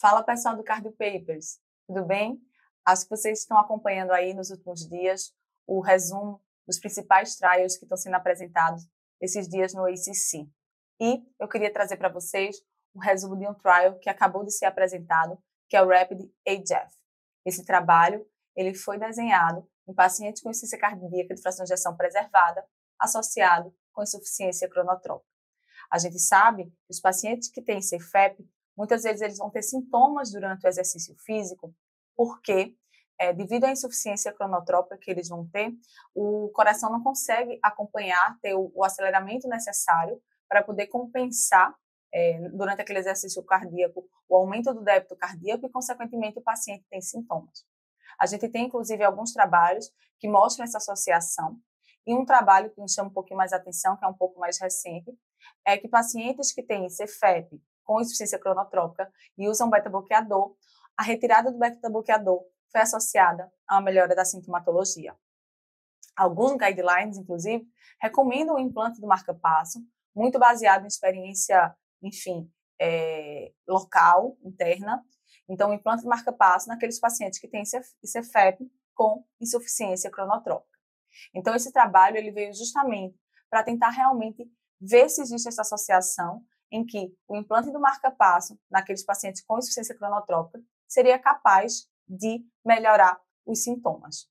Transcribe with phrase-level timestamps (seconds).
[0.00, 2.40] Fala pessoal do Cardio Papers, tudo bem?
[2.86, 5.34] Acho que vocês estão acompanhando aí nos últimos dias
[5.66, 8.88] o resumo dos principais trials que estão sendo apresentados
[9.20, 10.48] esses dias no ACC.
[11.00, 12.58] E eu queria trazer para vocês
[12.94, 15.36] o resumo de um trial que acabou de ser apresentado,
[15.68, 16.96] que é o Rapid AGF.
[17.44, 18.24] Esse trabalho
[18.54, 22.64] ele foi desenhado em pacientes com insuficiência cardíaca de fração de ejeção preservada,
[23.00, 25.28] associado com insuficiência cronotrópica.
[25.90, 28.48] A gente sabe que os pacientes que têm CFEP
[28.78, 31.74] Muitas vezes eles vão ter sintomas durante o exercício físico,
[32.16, 32.76] porque
[33.18, 35.72] é, devido à insuficiência cronotrópica que eles vão ter,
[36.14, 41.74] o coração não consegue acompanhar, ter o, o aceleramento necessário para poder compensar
[42.14, 47.00] é, durante aquele exercício cardíaco o aumento do débito cardíaco e, consequentemente, o paciente tem
[47.00, 47.66] sintomas.
[48.16, 51.58] A gente tem, inclusive, alguns trabalhos que mostram essa associação.
[52.06, 54.58] E um trabalho que nos chama um pouquinho mais atenção, que é um pouco mais
[54.60, 55.12] recente,
[55.66, 60.54] é que pacientes que têm CFEP com insuficiência cronotrópica e usam beta-bloqueador,
[60.94, 65.16] a retirada do beta-bloqueador foi associada a uma melhora da sintomatologia.
[66.14, 67.66] Alguns guidelines, inclusive,
[67.98, 69.82] recomendam o implante do marca-passo,
[70.14, 75.02] muito baseado em experiência, enfim, é, local, interna.
[75.48, 80.78] Então, o implante do marca-passo naqueles pacientes que têm CFEP com insuficiência cronotrópica.
[81.32, 84.46] Então, esse trabalho ele veio justamente para tentar realmente
[84.78, 89.96] ver se existe essa associação em que o implante do marca-passo naqueles pacientes com insuficiência
[89.96, 94.28] cronotrópica seria capaz de melhorar os sintomas.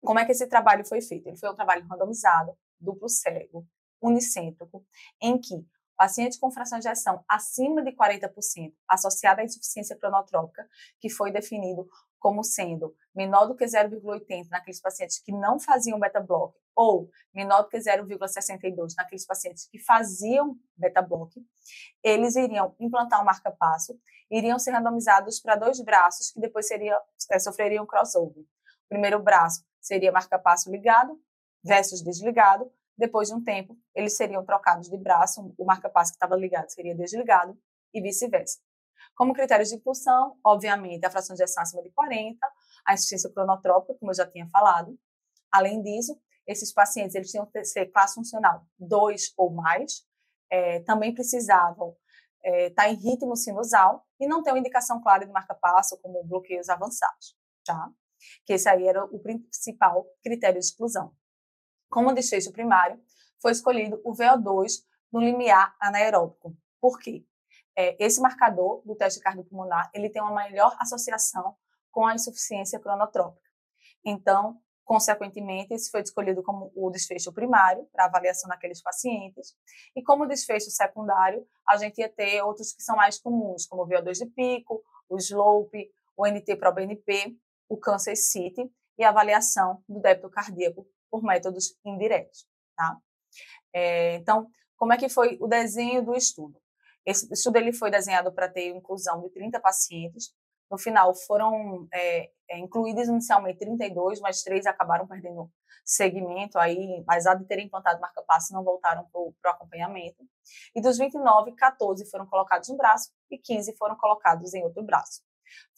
[0.00, 1.28] Como é que esse trabalho foi feito?
[1.28, 3.66] Ele foi um trabalho randomizado, duplo cego,
[4.00, 4.84] unicêntrico,
[5.20, 5.66] em que
[5.96, 10.68] paciente com fração de ejeção acima de 40% associada à insuficiência cronotrópica,
[11.00, 11.88] que foi definido
[12.18, 17.68] como sendo menor do que 0,80 naqueles pacientes que não faziam beta-block ou menor do
[17.68, 21.34] que 0,62 naqueles pacientes que faziam beta-block,
[22.02, 23.98] eles iriam implantar um marca-passo,
[24.30, 27.00] iriam ser randomizados para dois braços que depois seria,
[27.30, 28.42] é, sofreriam crossover.
[28.42, 31.18] O primeiro braço seria marca-passo ligado
[31.64, 36.36] versus desligado, depois de um tempo, eles seriam trocados de braço, o marca-passo que estava
[36.36, 37.58] ligado seria desligado
[37.92, 38.58] e vice-versa.
[39.16, 42.38] Como critérios de inclusão, obviamente, a fração de ejeção acima de 40,
[42.86, 44.96] a insuficiência cronotrópica, como eu já tinha falado.
[45.50, 50.06] Além disso, esses pacientes eles tinham que ser classe funcional 2 ou mais,
[50.50, 51.96] é, também precisavam
[52.44, 56.22] é, estar tá em ritmo sinusal e não ter uma indicação clara de marca-passo, como
[56.22, 57.90] bloqueios avançados, tá?
[58.44, 61.12] Que esse aí era o principal critério de exclusão.
[61.88, 63.00] Como desfecho primário,
[63.40, 66.56] foi escolhido o VO2 no limiar anaeróbico.
[66.80, 67.24] Por quê?
[67.76, 71.54] É, esse marcador do teste cardiopulmonar ele tem uma melhor associação
[71.92, 73.48] com a insuficiência cronotrópica.
[74.04, 79.54] Então, consequentemente, esse foi escolhido como o desfecho primário para avaliação naqueles pacientes.
[79.94, 83.86] E como desfecho secundário, a gente ia ter outros que são mais comuns, como o
[83.86, 87.36] VO2 de pico, o SLOPE, o NT-proBNP,
[87.68, 92.46] o Cancer City e a avaliação do débito cardíaco por métodos indiretos.
[92.76, 92.96] Tá?
[93.72, 96.60] É, então, como é que foi o desenho do estudo?
[97.06, 100.34] Esse estudo ele foi desenhado para ter inclusão de 30 pacientes.
[100.68, 105.48] No final, foram é, é, incluídos inicialmente 32, mas três acabaram perdendo
[105.84, 110.24] segmento, aí, apesar de terem implantado marca-passo, não voltaram para o acompanhamento.
[110.74, 115.22] E dos 29, 14 foram colocados no braço e 15 foram colocados em outro braço.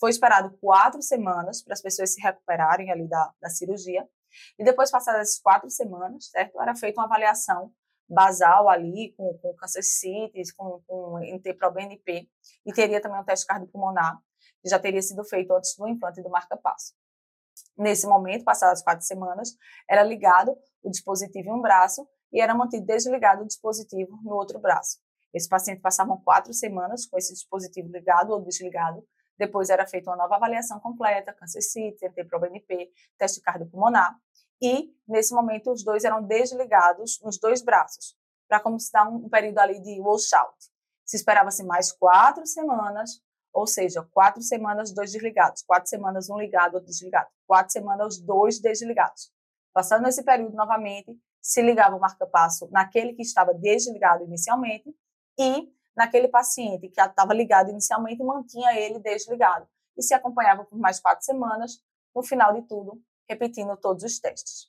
[0.00, 4.09] Foi esperado quatro semanas para as pessoas se recuperarem ali da, da cirurgia.
[4.59, 7.71] E depois, passadas essas quatro semanas, certo, era feita uma avaliação
[8.08, 12.28] basal ali, com, com câncer CITES, com, com NT-proBNP,
[12.64, 14.19] e teria também um teste cardiopulmonar,
[14.62, 16.94] que já teria sido feito antes do implante do marca-passo.
[17.76, 19.56] Nesse momento, passadas quatro semanas,
[19.88, 24.58] era ligado o dispositivo em um braço e era mantido desligado o dispositivo no outro
[24.58, 24.98] braço.
[25.32, 29.04] Esse paciente passavam quatro semanas com esse dispositivo ligado ou desligado.
[29.36, 34.16] Depois era feita uma nova avaliação completa, câncer CITES, NT-proBNP, teste cardiopulmonar
[34.60, 38.16] e, nesse momento, os dois eram desligados nos dois braços,
[38.48, 40.56] para como se dar um período ali de washout.
[41.04, 46.74] Se esperava-se mais quatro semanas, ou seja, quatro semanas, dois desligados, quatro semanas, um ligado,
[46.74, 49.33] outro desligado, quatro semanas, dois desligados.
[49.72, 54.94] Passando esse período novamente, se ligava o marca-passo naquele que estava desligado inicialmente
[55.38, 59.66] e naquele paciente que estava ligado inicialmente, mantinha ele desligado.
[59.97, 61.83] E se acompanhava por mais quatro semanas,
[62.15, 64.69] no final de tudo, repetindo todos os testes.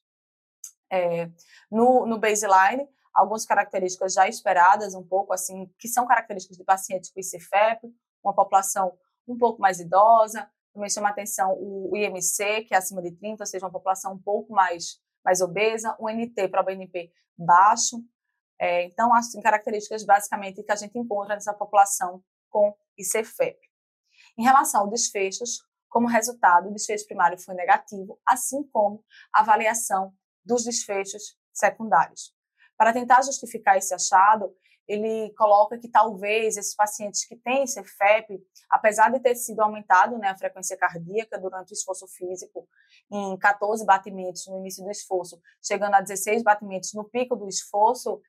[0.92, 1.30] É,
[1.72, 7.12] no, no baseline, algumas características já esperadas, um pouco assim, que são características de pacientes
[7.12, 8.98] com ICFEP, uma população
[9.28, 13.48] um pouco mais idosa, também chama atenção o IMC, que é acima de 30, ou
[13.48, 18.04] seja, uma população um pouco mais, mais obesa, o NT para o BNP baixo.
[18.60, 23.58] É, então, assim, características basicamente que a gente encontra nessa população com ICFEP.
[24.38, 29.04] Em relação ao desfechos, como resultado, o desfecho primário foi negativo, assim como
[29.34, 30.14] a avaliação
[30.46, 32.34] dos desfechos secundários.
[32.78, 34.56] Para tentar justificar esse achado,
[34.88, 40.30] ele coloca que talvez esses pacientes que têm CFEP, apesar de ter sido aumentado né,
[40.30, 42.68] a frequência cardíaca durante o esforço físico,
[43.12, 48.20] em 14 batimentos no início do esforço, chegando a 16 batimentos no pico do esforço,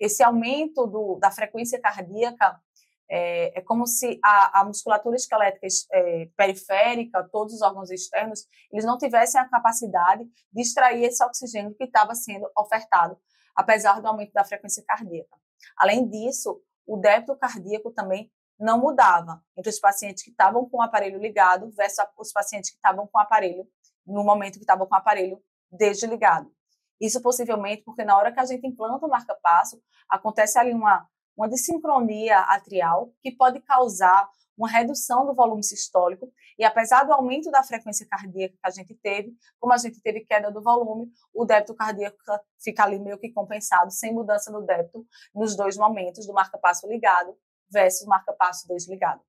[0.00, 2.60] esse aumento do, da frequência cardíaca
[3.10, 8.84] é, é, como se a, a musculatura esquelética é, periférica, todos os órgãos externos, eles
[8.84, 13.18] não tivessem a capacidade de extrair esse oxigênio que estava sendo ofertado,
[13.56, 15.36] apesar do aumento da frequência cardíaca.
[15.76, 20.82] Além disso, o débito cardíaco também não mudava entre os pacientes que estavam com o
[20.82, 23.66] aparelho ligado versus os pacientes que estavam com o aparelho
[24.06, 25.40] no momento que estavam com o aparelho
[25.70, 26.52] desligado.
[27.00, 31.08] Isso possivelmente porque na hora que a gente implanta o marca-passo, acontece ali uma
[31.38, 37.48] uma desincronia atrial que pode causar uma redução do volume sistólico e apesar do aumento
[37.48, 41.44] da frequência cardíaca que a gente teve, como a gente teve queda do volume, o
[41.44, 42.18] débito cardíaco
[42.60, 47.38] fica ali meio que compensado, sem mudança no débito nos dois momentos do marca-passo ligado
[47.70, 49.22] versus marca-passo desligado.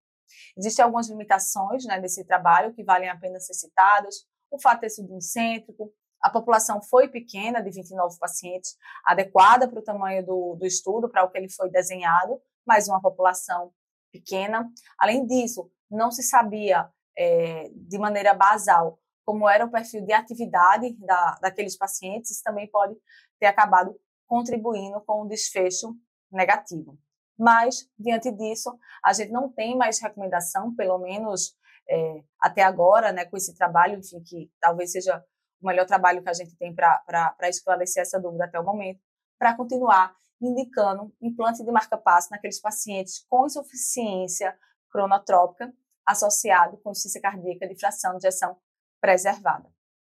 [0.57, 4.81] Existem algumas limitações né, desse trabalho que valem a pena ser citadas, o fato de
[4.81, 10.55] ter sido incêntrico, a população foi pequena, de 29 pacientes, adequada para o tamanho do,
[10.55, 13.71] do estudo, para o que ele foi desenhado, mas uma população
[14.11, 14.69] pequena.
[14.97, 18.99] Além disso, não se sabia é, de maneira basal
[19.29, 22.95] como era o perfil de atividade da, daqueles pacientes, isso também pode
[23.39, 23.95] ter acabado
[24.25, 25.95] contribuindo com um desfecho
[26.31, 26.97] negativo.
[27.37, 31.55] Mas, diante disso, a gente não tem mais recomendação, pelo menos
[31.87, 35.23] é, até agora, né, com esse trabalho, enfim, que talvez seja
[35.61, 39.01] o melhor trabalho que a gente tem para esclarecer essa dúvida até o momento,
[39.37, 44.57] para continuar indicando implante de marca-passo naqueles pacientes com insuficiência
[44.89, 45.73] cronotrópica
[46.05, 48.57] associado com insuficiência cardíaca de fração de ejeção
[48.99, 49.69] preservada.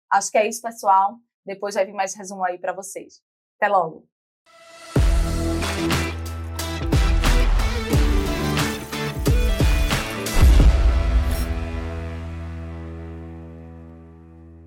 [0.09, 1.17] Acho que é isso, pessoal.
[1.45, 3.21] Depois vai vir mais resumo aí para vocês.
[3.57, 4.12] Até logo!